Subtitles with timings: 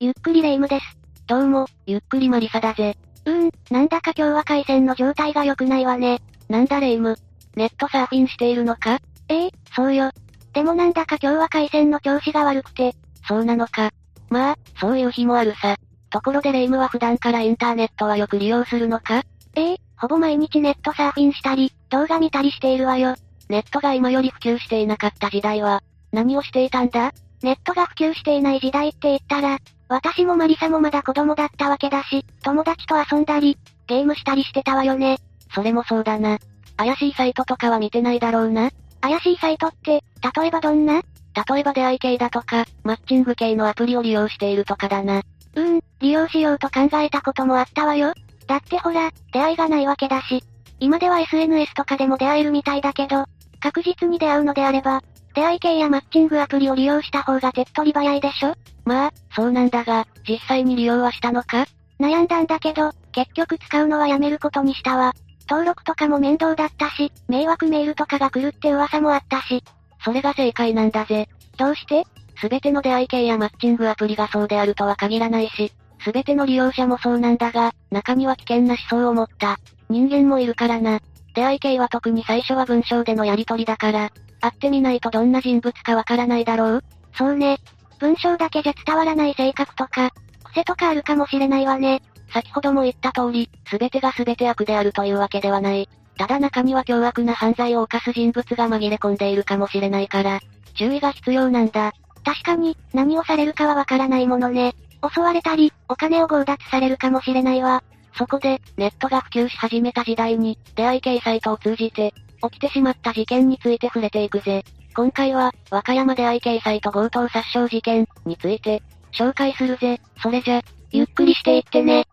[0.00, 0.96] ゆっくりレ夢ムです。
[1.26, 2.96] どうも、ゆっくりマリサだぜ。
[3.24, 6.20] うーん、なんだか今日は回線の状態が良くないわね。
[6.48, 7.16] なんだレ夢ム。
[7.56, 9.00] ネットサーフィンしているのか？
[9.28, 10.12] ええそうよ。
[10.52, 12.94] でもなんだか今日は回線の調子が悪くて。
[13.26, 13.90] そうなのか。
[14.30, 15.74] まあ、そういう日もあるさ。
[16.10, 19.24] ところでレ夢ムは普段からインターネットはよく利用するのか？
[19.56, 23.16] ええほぼ毎日ネットサーフィンしたり、動画見たりしているわよ。
[23.48, 27.12] ネットが今より普及していなかった時代は、何をしていたんだ？
[27.42, 29.58] ネットが普及していない時代って言ったら、
[29.88, 33.56] 私もマリサもまだ子供だったわけだし、友達と遊んだり、
[33.86, 35.18] ゲームしたりしてたわよね。
[35.54, 36.38] それもそうだな。
[36.76, 38.70] 怪しいサイトとかは見てないだろうな。
[39.00, 40.04] 怪しいサイトって、
[40.36, 41.02] 例えばどんな？
[41.48, 45.22] 例えば出会い系だとか、マッチング系のアプリを利用しているとかだな。
[45.54, 48.12] うーん、利用しようと考えたこともあったわよ。
[48.46, 50.42] だってほら、出会いがないわけだし。
[50.80, 53.24] 今では SNS とかでも出会えるみたいだけど、
[53.60, 55.02] 確実に出会うのであれば、
[55.38, 58.56] 出会い系やマッチングアプリを利用した方が手っ取り早いでしょ？
[58.84, 61.64] まあ、そうなんだが、実際に利用はしたのか？
[62.00, 65.12] 悩んだんだけど、結局使うのはやめることにしたわ。
[65.48, 69.62] 登録とかも面倒だったし、迷惑メールとかが来るって噂もあったし。
[70.04, 71.28] それが正解なんだぜ。
[71.56, 72.04] どうして？
[72.40, 80.98] すべての出会い系やマッチングアプリがそうであるとは限らないし、すべての利用者もそうなんだが、中には危険な思想を持った人間もいるからな。
[81.32, 86.84] 出会い系は特に最初は文章でのやり取りだから、会ってみないとどんな人物かわからないだろう？
[87.14, 87.58] そうね。
[87.98, 90.10] 文章だけじゃ伝わらない性格とか、
[90.44, 92.02] 癖とかあるかもしれないわね。
[92.32, 95.88] 先ほども言った通り、すべてがすべて悪であるというわけではない。
[96.16, 100.40] ただ中には凶悪な犯罪を犯す人物が紛れ込んでいるかもしれないから、
[100.74, 101.92] 注意が必要なんだ。
[102.24, 104.74] 確かに、何をされるかはわからないものね。
[105.14, 107.82] 襲われたり、お金を強奪されるかもしれないわ。
[108.16, 114.64] そこで、ネットが普及し始めた時代に、出会い系サイトを通じて、起きてしまった事件について触れていくぜ。
[114.94, 120.00] 今回は、和歌山出会い系サイト強盗殺傷事件について、紹介するぜ。
[120.22, 122.06] それじゃ、ゆっくりしていってね。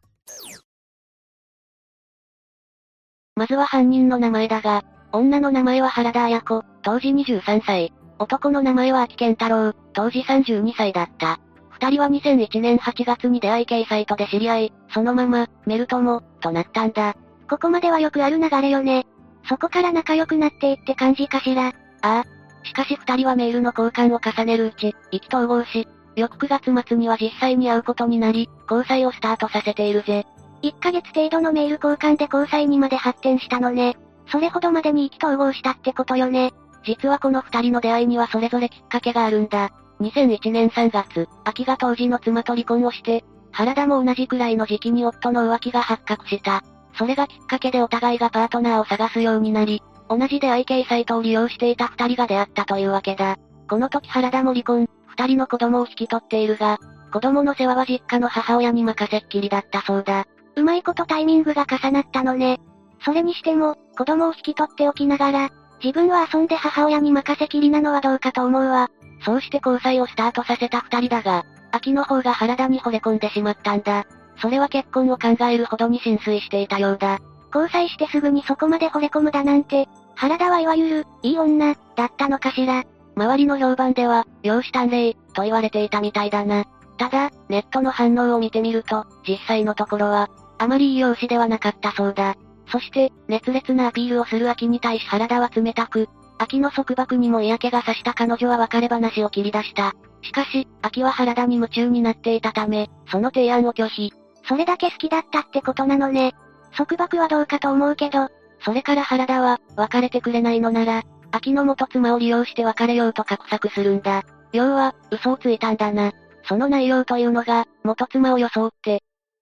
[3.36, 7.94] まずは犯人の名前だが、女の名前は原田彩子、当時23歳。
[8.18, 11.40] 男の名前は秋健太郎、当時32歳だった。
[11.69, 17.16] 二人は2001年8月に出会い系サイトで知り合い、そのまま、メル友、となったんだ。
[17.50, 19.06] ここまではよくある流れよね。
[19.47, 21.67] そこから仲良くなっていって感じかしら？
[21.67, 22.23] ああ。
[22.63, 30.25] しかし二人はメールの交換を重ねるうち、意気投合し、翌9月末には実際に会うことになり、交際をスタートさせているぜ。
[30.63, 33.97] 1ヶ月程度のメール交換で交際にまで発展したのね。
[34.31, 36.53] それほどまでに意気投合したってことよね。
[36.83, 39.72] 実はこの二人の出会いにはそれぞれきっかけがあるんだ。
[40.00, 46.63] 2001年3月、秋が当時の妻と離婚をして、原田も同じくらいの時期に夫の浮気が発覚した。
[46.97, 53.38] それがきっかけでお互いがパートナーを探すようになり、同じ出会い系サイトを利用していた二人が出会ったというわけだ。
[53.69, 56.79] この時原田も離婚、二人の子供を引き取っているが、
[57.11, 60.25] 子供の世話は実家の母親に任せっきりだったそうだ。
[60.56, 62.59] うまいことタイミングが重なったのね。
[63.03, 65.50] それにしても、子供を引き取っておきながら、
[65.83, 68.89] 自分は遊んで母親に任せきりなのはどうかと思うわ。
[69.23, 74.06] そうして交際をスタートさせた二人だが、秋の方が原田に惚れ込んでしまったんだ。
[74.38, 77.19] それは結婚を考えるほどに浸水していたようだ。
[77.53, 82.84] 交際してすぐにそこまで惚れ込むだなんて、原田はいわゆる、いい女、だったのかしら。
[83.16, 86.66] 周りの評判では、容姿端麗、と言われていたみたいだな。
[86.97, 92.35] ただ、ネットの反応を見てみると、実際のところは、あまりいい容姿ではなかったそうだ。
[92.72, 99.94] そして、熱烈なアピールをする秋に対し原田は冷たく、秋の束縛にも嫌気がさした彼女は別れ話を切り出した。
[100.22, 104.12] しかし、秋は原田に夢中になっていたため、その提案を拒否。
[104.47, 106.33] それだけ好きだったってことなのね。
[106.75, 108.29] 束縛はどうかと思うけど、
[108.63, 114.23] それから原田は、別れてくれないのなら、秋の元妻を利用して別れようと画策するんだ。
[114.53, 116.13] 要は、嘘をついたんだな。
[116.47, 119.01] その内容というのが、元妻を装って、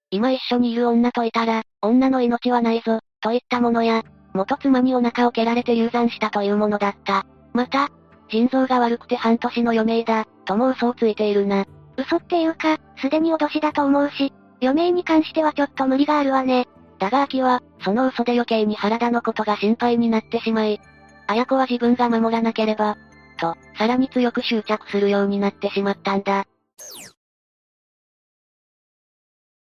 [0.09, 4.03] 今一緒にいる女といたら、女の命はないぞ、といったものや、
[4.33, 7.25] 元妻にお腹を蹴られて流産したというものだった。
[7.53, 7.89] また、
[8.29, 11.65] 腎臓が悪くて半年の余命だ、とも嘘をついているな。
[11.97, 14.33] 嘘っていうか、すでに脅しだと思うし、
[14.65, 16.67] 余命に関してはちょっと無理があるわね。
[16.99, 20.79] だが秋は、その嘘で余計に原田のことが心配になってしまい、
[21.27, 22.97] 綾子は自分が守らなければ、
[23.37, 26.45] と、さらに強く執着するようになってしまったんだ。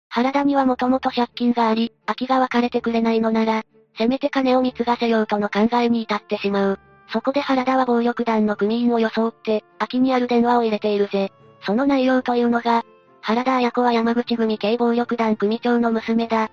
[0.08, 3.64] 原田にはもともと借金があり、秋が別れてくれないのなら、
[3.98, 6.78] せめて金を貢がせようとの考えに至ってしまう。
[7.12, 11.32] そこで原田は暴力団の組員を装って、秋にある電話を入れているぜ。
[11.64, 12.84] その内容というのが、
[13.26, 16.48] 原田綾子は山口組系暴力団組長の娘だ。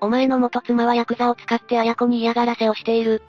[0.00, 3.22] お前の元妻はヤクザを使って綾子に嫌がらせをしている。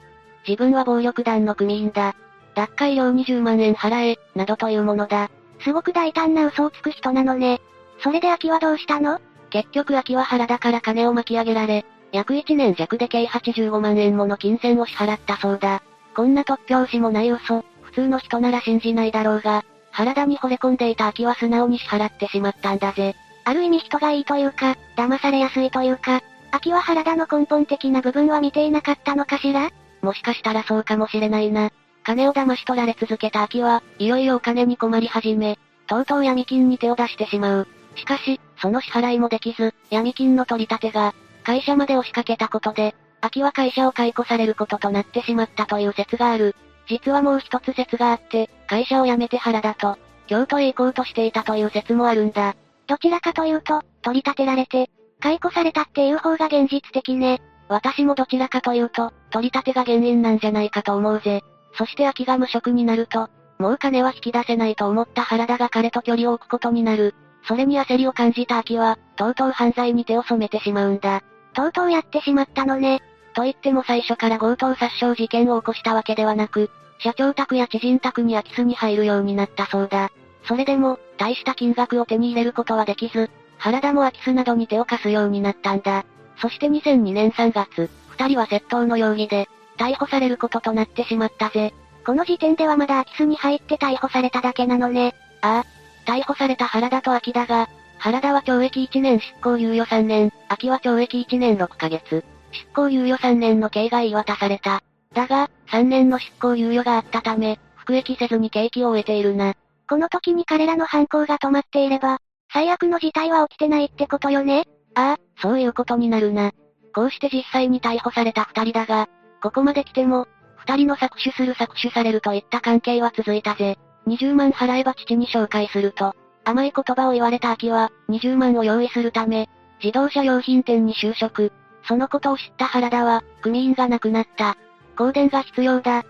[0.48, 2.16] 自分は暴力団の組員だ。
[2.56, 5.30] 脱会料20万円払え、などというものだ。
[5.60, 7.60] すごく大胆な嘘をつく人なのね。
[8.02, 9.20] それで秋はどうしたの？
[9.50, 15.84] 結局秋は原田から金を巻き上げられ、約1年弱で計85万円もの金銭を支払ったそうだ。
[16.16, 19.64] こんな突拍子もない嘘、普通の人なら信じないだろうが、
[19.98, 23.16] 原田に惚れ込んでいた秋は素直に支払ってしまったんだぜ。
[23.44, 26.22] ある意味人がいいというか、騙されやすいというか、
[26.52, 29.70] 秋は原田の根本的な部分は見ていなかったのかしら？
[30.00, 31.72] もしかしたらそうかもしれないな。
[32.04, 35.58] 金を騙し取られ続けた秋は、いよいよお金に困り始め、
[35.88, 37.68] とうとう闇金に手を出してしまう。
[37.96, 41.12] しかし、その支払いもできず、闇金の取り立てが、
[41.42, 46.54] 会社まで押しかけたことで、秋は会社を解雇されることとなってしまったという説がある。
[46.88, 52.54] 実はもう一つ説があって、会社を辞めて原田と、京都へ行こうとしていたという説もあるんだ。
[52.86, 54.90] どちらかというと、取り立てられて、
[55.20, 57.40] 解雇されたっていう方が現実的ね。
[57.68, 61.42] 私もどちらかというと、取り立てが原因なんじゃないかと思うぜ。
[61.74, 67.14] そして秋が無職になると、もう金は引き出せないと思った原田が彼と距離を置くことになる。
[67.46, 71.22] それに焦りを感じた秋は、とうとう犯罪に手を染めてしまうんだ。
[71.54, 73.00] とうとうやってしまったのね。
[73.38, 80.10] と言っても最初から強盗殺傷事件を起こしたわけではなく、社長宅や知人宅に空き巣に入るようになったそうだ。
[80.48, 86.04] それでも、大した金額を手に入れることはできず、原田も空き巣などに手を貸すようになったんだ。
[86.42, 89.48] そして2002年3月、二人は窃盗の容疑で、
[89.78, 91.72] 逮捕されることとなってしまったぜ。
[92.04, 95.14] この時点ではまだ空き巣に入って逮捕されただけなのね。
[95.42, 96.10] ああ。
[96.10, 97.68] 逮捕された原田と秋田が、
[97.98, 102.24] 原田は懲役1年執行猶予3年、秋は懲役1年6ヶ月。
[102.52, 104.82] 執行猶予3年の刑が言い渡された。
[105.14, 109.54] だが、3年の執行猶予があったため、服役せずに刑期を終えているな。
[109.88, 112.18] この時に彼らの犯行が止まっていれば、
[112.52, 114.64] 最悪の事態は起きてないってことよね
[114.94, 116.52] ああ、そういうことになるな。
[116.94, 119.08] こうして実際に逮捕された二人だが、
[119.42, 123.78] ここまで来ても、二人の搾取する搾取されるといった関係は続いたぜ。
[124.06, 129.48] 20万払えば父に紹介すると、甘い言葉を言われた秋は、20万を用意するため、
[129.82, 131.52] 自動車用品店に就職。
[131.88, 134.58] そのことを知った原田は、組員が亡くなった。
[134.94, 136.04] 香典が必要だ。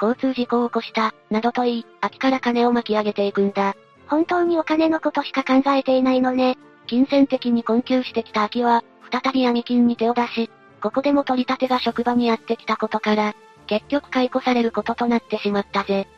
[0.00, 3.76] 交通事故を起こした、などと言い、秋から金を巻き上げていくんだ。
[4.06, 6.56] 本当にお金のことしか考えていないのね。
[6.86, 8.82] 金銭的に困窮してきた秋は、
[9.12, 13.34] 再び闇金に手を出し、ここでも取り立てが職場にやってきたことから、
[13.66, 16.08] 結局解雇されることとなってしまったぜ。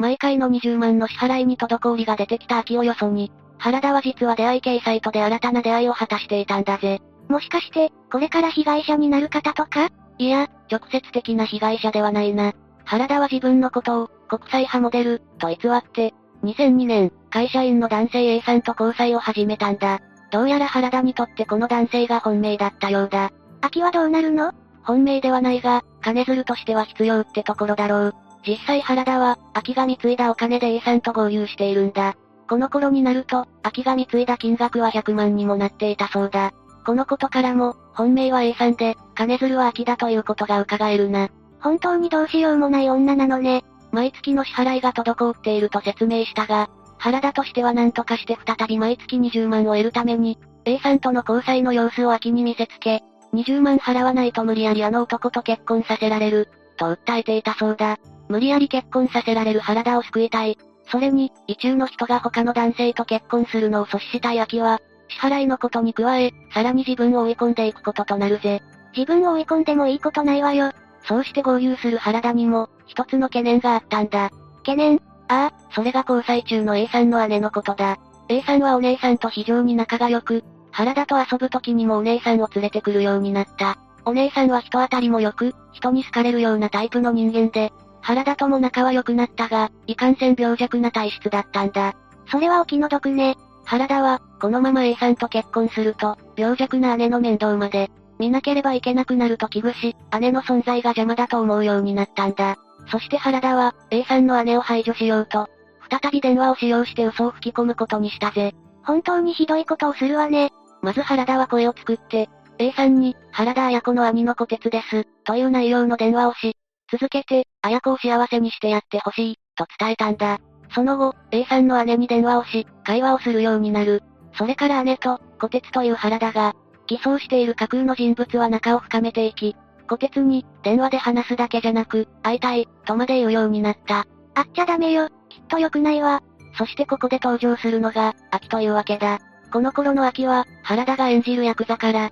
[0.00, 7.00] 毎回の20万の支払いに滞りが出てきた秋をよそに、原田は実は出会い系サイトで新たな出会いを果たしていたんだぜ。
[7.28, 9.90] もしかして、これから被害者になる方とか？
[10.18, 12.52] いや、直接的な被害者ではないな。
[12.84, 16.14] 原田は自分のことを、国際派モデル、と偽って、
[16.44, 20.00] 2002年、会社員の男性 A さんと交際を始めたんだ。
[20.30, 23.30] どうやら原田にとってこの男性が本命だったようだ。
[23.60, 24.52] 秋はどうなるの？
[24.82, 28.14] 本命ではないが、金づるとしては必要ってところだろう。
[28.46, 32.16] 実際原田は、秋が貢いだお金で A さんと合流しているんだ。
[32.48, 36.52] この頃になると、秋が貢いだ金額は100万にもなっていたそうだ。
[36.86, 41.28] このことからも、本命は A さんで、金づるは秋だということが伺えるな。
[41.60, 43.64] 本当にどうしようもない女なのね。
[43.92, 53.02] 毎月の支払いが滞っていると説明したが、原田としては何とかして再び毎月20万を得るために、A さんとの交際の様子を秋に見せつけ、
[53.34, 56.48] 20万払わないと無理やりあの男と結婚させられる、
[56.78, 57.98] と訴えていたそうだ。
[58.28, 60.58] 無理やり結婚させられる原田を救いたい。
[60.90, 68.62] それに、異中の人が他の男性と結婚するのを阻止したい秋は、支払いのことに加え、さらに自分を追い込んでいくこととなるぜ。
[68.96, 70.72] 自分を追い込んでもいいことないわよ。
[71.06, 74.30] そうして合流する原田にも、一つの懸念があったんだ。
[74.58, 75.00] 懸念？
[75.28, 77.98] ああ、それが交際中の A さんの姉のことだ。
[78.28, 83.78] A さんはお姉さんと非常に仲が良く、原田と遊ぶ時にもお姉さんを連れてくるようになった。
[84.04, 87.72] お姉さんは人当たりも良く、人に好かれるようなタイプの人間で、
[88.08, 91.92] 原田とも仲は良くなったが、いかんせん病弱な体質だったんだ。
[92.32, 93.36] それはお気の毒ね。
[93.66, 102.56] 原田は、このまま A さんと結婚すると、病弱な姉の面倒まで、見なければいけなくなると危惧し、姉の存在が邪魔だと思うようになったんだ。
[102.90, 105.46] そして原田は、A さんの姉を排除しようと、
[105.90, 108.54] 再び電話を使用して嘘を吹き込むことにしたぜ。
[108.84, 110.50] 本当にひどいことをするわね。
[110.80, 116.56] まず原田は声を作って、A さんに、原田綾子の兄の小鉄です、という内容の電話をし、
[116.90, 120.38] 続けて、綾子を幸せにしてやってほしい、と伝えたんだ。
[120.74, 124.02] その後、A さんの姉に電話をし、会話をするようになる。
[124.34, 126.54] それから姉と、小鉄という原田が、
[126.86, 129.56] 偽装している架空の人物は仲を深めていき、
[129.88, 134.06] 小鉄に、電話で話すだけじゃなく、会いたい、とまで言うようになった。
[134.34, 136.22] 会っちゃダメよ、きっと良くないわ。
[136.56, 139.18] そしてここで登場するのが、秋というわけだ。
[139.52, 142.10] この頃の秋は、原田が演じるヤクザから、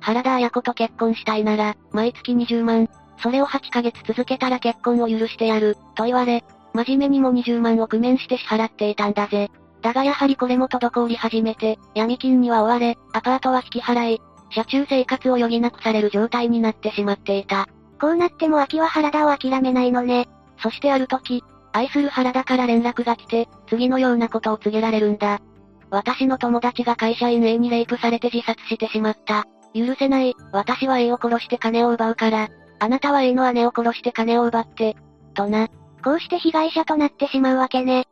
[0.00, 6.44] 原田綾子と結婚したいなら、毎月20万、それを8ヶ月続けたら結婚を許してやる、と言われ、
[6.74, 9.50] 真面目にも20万を工面して支払っていたんだぜ。
[9.82, 14.20] だがやはりこれも滞り始めて、闇金には追われ、アパートは引き払い、
[14.50, 17.66] 車中生活を余儀なくされる状態になってしまっていた。
[18.00, 20.28] こうなっても秋は原田を諦めないのね。
[20.62, 21.42] そしてある時、
[21.72, 25.40] 愛する原田から連絡が来て、次のようなことを告げられるんだ。
[25.90, 29.44] 私の友達が会社員 A にレイプされて自殺してしまった。
[29.74, 34.96] 許せない、私は A を殺して金を奪うから、あなたは A の姉を殺して金を奪って、
[35.34, 35.68] とな。
[36.04, 38.06] こうして被害者となってしまうわけね。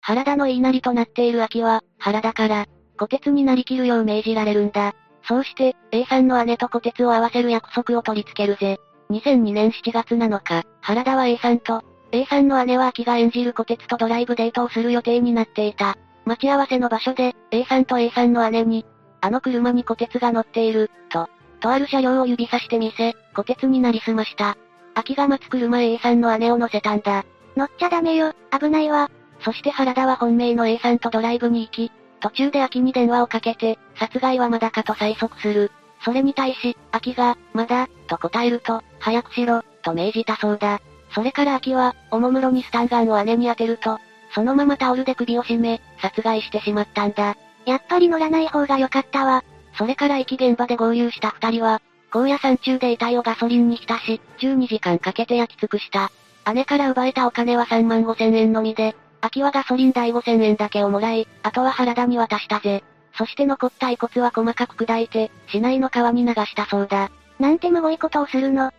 [0.00, 2.66] 原田の言いなりとなっている秋は、原田から、
[2.96, 4.94] 虎鉄になりきるよう命じられるんだ。
[5.28, 8.78] そうして、A さんの姉と虎鉄を合わせる約束を取り付けるぜ。
[9.10, 15.98] 2002年7月7日、原田は A さんと、A さんの姉は秋が演じる虎鉄とドライブデートをする予定になっていた。
[16.24, 18.86] 待ち合わせの場所で、A さんと A さんの姉に、
[19.20, 21.28] あの車に虎鉄が乗っている、と、
[21.60, 24.56] とある車両を指さしてみせ、虎鉄になりすました。
[24.94, 27.24] 秋が待つ車 A さんの姉を乗せたんだ。
[27.56, 29.10] 乗っちゃダメよ、危ないわ。
[29.40, 35.70] そして原田は本命の A さんとドライブに行き、途中で秋に電話をかけて、殺害はまだかと催促する。
[36.04, 40.80] それに対し、秋が、まだ、と答えると、早くしろ、と命じたそうだ。
[41.14, 43.98] それから秋は、おもむろにスタンガンを姉に当てると、
[44.34, 47.36] そのままタオルで首を絞め、殺害してしまったんだ。
[47.68, 49.44] やっぱり乗らない方が良かったわ。
[49.76, 56.10] それから駅現場で合流した二人は、高野山中で遺体をガソリンに浸し、12時間かけて焼き尽くした。
[56.54, 62.82] 姉から奪えたお金は3万5千円のみで、秋はガソリン代5千円だけをもらい、あとは原田に渡したぜ。
[63.18, 67.10] そして残った遺骨は細かく砕いて、市内の川に流したそうだ。
[67.38, 68.72] なんてむごいことをするの？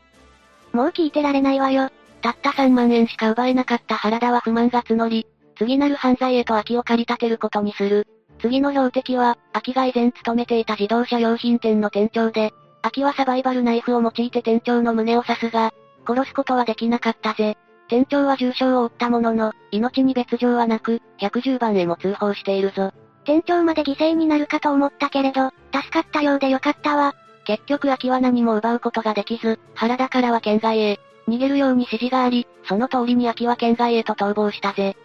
[0.74, 1.91] もう聞いてられないわよ。
[2.22, 5.27] たった3万円しか奪えなかった原田は不満が募り、
[5.58, 8.08] 次なる犯罪へと秋を駆り立てることにする。
[8.39, 15.72] 次の標的は、秋が以前勤めていた自動車用品店の店長で、秋はサバイバルナイフを用いて店長の胸を刺すが、
[16.08, 17.58] 殺すことはできなかったぜ。
[17.89, 22.91] 店長は重傷を負ったものの、命に別状はなく、110番へも通報しているぞ。
[23.25, 27.13] 店長まで犠牲になるかと思ったけれど、助かったようでよかったわ。
[27.46, 34.96] 結局秋は何も奪うことができず、原田からは県外へ、逃げるように指示があり、その通りに秋は県外へと逃亡したぜ。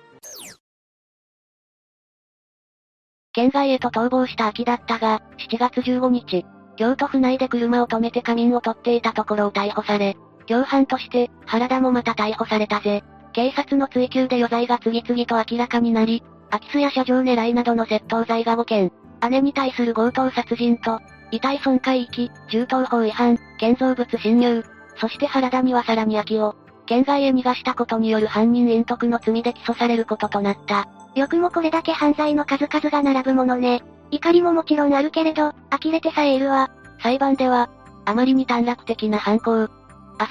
[3.34, 13.02] 県外へと逃亡した秋だったが、7月15日、京都府内で車を止めて仮眠を取っていたところを逮捕され、共犯として、原田もまた逮捕されたぜ。
[13.32, 18.92] 警察の追及で余罪が次々と明らかになり、空き巣や車上狙いなどの窃盗罪が5件、
[19.28, 21.00] 姉に対する強盗殺人と、
[21.32, 24.64] 遺体損壊遺棄、銃刀法違反、建造物侵入、
[25.00, 26.54] そして原田にはさらに秋を、
[26.86, 30.86] 県外へ逃がしたことによる犯人隠匿の罪で起訴されることとなった。
[31.14, 33.82] よくもこれだけ犯罪の数々が並ぶものね。
[34.10, 36.70] 怒りももちろんあるけれど、呆れてさえいるわ。
[37.02, 37.70] 裁判では、
[38.04, 39.68] あまりに短絡的な犯行。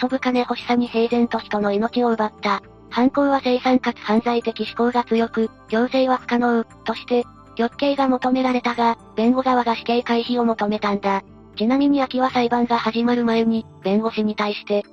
[0.01, 2.61] 遊ぶ金欲しさに平然と人の命を奪った。
[2.89, 7.25] 犯行は生産かつ犯罪的思考が強く、強制は不可能、として、
[7.55, 11.23] 極刑が求められたが、弁護側が死刑回避を求めたんだ。
[11.55, 14.83] ちなみに秋は裁判が始まる前に、弁護士に対して、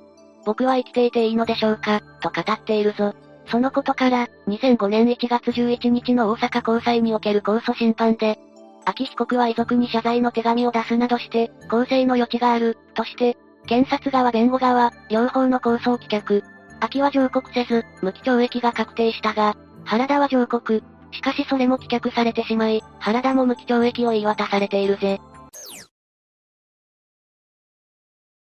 [0.45, 3.13] 僕は生きていていいのでしょうか、と語っているぞ。
[3.47, 8.39] そのことから、2005年1月11日の大阪高裁における控訴審判で、
[8.85, 16.43] 秋被告は遺族に謝罪の手紙を出すなどして、公正の余地がある、として、検察側弁護側、両方の控訴を棄却。
[16.79, 19.55] 秋は上告せず、無期懲役が確定したが、
[19.85, 20.81] 原田は上告。
[21.11, 25.19] しかしそれも棄却されてしまい、原田も無期懲役を言い渡されているぜ。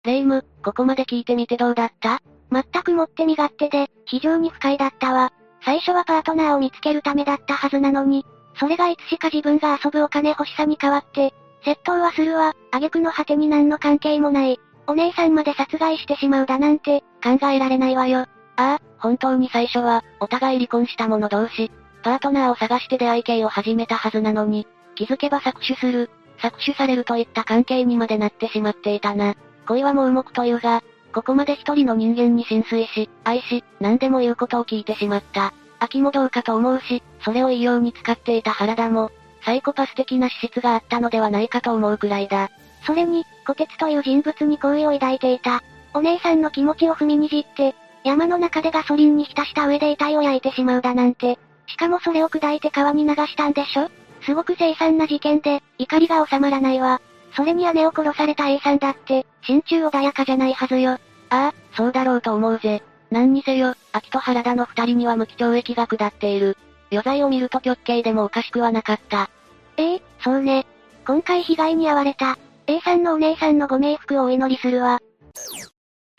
[0.06, 2.22] レイム、ここまで聞いてみてどうだった？
[2.54, 5.32] 全くもって身勝手で、非常に不快だったわ。
[5.66, 8.26] 最初はパートナーを見つけるためだったはずなのに、
[8.60, 11.34] それがいつしか自分が遊ぶお金欲しさに変わって、
[11.66, 14.60] 窃盗はするわ、挙句の果てに何の関係もない。
[14.86, 18.20] お姉さんまで殺害してしまうだなんて、考えられないわよ。
[18.20, 21.72] ああ、本当に最初は、お互い離婚した者同士、
[22.04, 26.10] パートナーを探して出会い系を始めたはずなのに、気づけば搾取する、
[26.42, 29.36] 搾取されるといった関係にまでなってしまっていたな。
[29.68, 30.84] 恋は盲目というが、
[31.14, 35.54] ここまで一人の人間に浸水し、愛し、何でも言うことを聞いてしまった。
[35.80, 39.12] 秋もどうかと思うし、それをいいように使っていた原田も、
[39.46, 42.50] サイコパス的な資質があったのではないかと思うくらいだ。
[42.86, 45.62] それに、小鉄という人物に好意を抱いていた。
[45.94, 51.38] お姉さんの気持ちを踏みにじって、山の中でガソリンに浸した上で遺体を焼いてしまうだなんて。
[51.68, 53.90] しかもそれを砕いて川に流したんでしょ？
[54.22, 57.02] すごく凄惨な事件で、怒りが収まらないわ。
[57.36, 60.92] それに姉を殺された A さんだって、心中穏やかじゃないはずよ。
[60.92, 60.98] あ
[61.30, 62.84] あ、そうだろうと思うぜ。
[63.10, 66.58] 何にせよ、秋と原田の二人には無期懲役が下っている。
[66.92, 69.30] 余罪を見ると極刑でもおかしくはなかった。
[69.78, 70.66] ええそうね。
[71.06, 72.38] 今回被害に遭われた、
[72.68, 75.00] A さんのお姉さんのご冥福をお祈りするわ。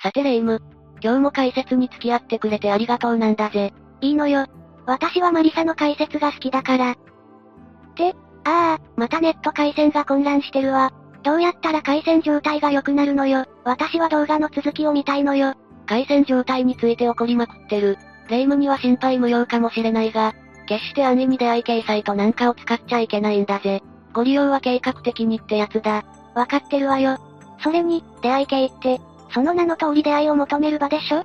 [0.02, 0.60] さてレイム、
[1.00, 3.72] 今日も解説に付き合ってくれてありがとうなんだぜ。
[4.00, 4.46] いいのよ。
[4.86, 6.90] 私はマリサの解説が好きだから。
[6.90, 6.96] っ
[7.94, 10.92] て、ああ、またネット回線が混乱してるわ。
[11.24, 13.46] どうやったら回線状態が良くなるのよ？
[13.64, 15.54] 私は動画の続きを見たいのよ。
[15.86, 17.98] 回線状態について怒りまくってる。
[18.28, 20.34] 霊夢には心配無用かもしれないが、
[20.66, 23.82] 決して安易に出会い系サイトなんかを使っちゃいけないんだぜ。
[24.12, 26.04] ご利用は計画的にってやつだ。
[26.34, 27.18] わかってるわよ。
[27.62, 29.00] それに、出会い系って、
[29.32, 31.24] その名の通り出会いを求める場でしょ？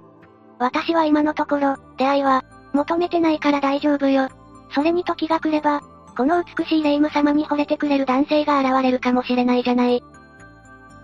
[0.60, 4.30] 私は今のところ、出会いは、求めてないから大丈夫よ。
[4.74, 5.82] それに時が来れば、
[6.20, 10.04] この美しい霊夢様に惚れてくれる男性が現れるかもしれないじゃない。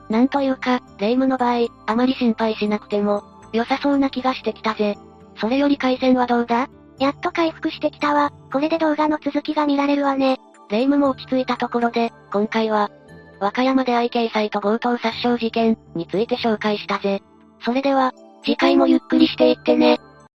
[0.09, 4.97] なんというか、霊夢の場合、あまり心配しなくても、良さそうな気がしてきたぜ。
[5.39, 6.67] それより回線はどうだ？
[6.99, 8.33] やっと回復してきたわ。
[8.51, 10.37] これで動画の続きが見られるわね。
[10.69, 12.91] 霊夢も落ち着いたところで、今回は、
[13.39, 17.21] 和歌山で愛系サイト強盗殺傷事件について紹介したぜ。
[17.61, 18.11] それでは、
[18.43, 19.97] 次回もゆっくりしていってね。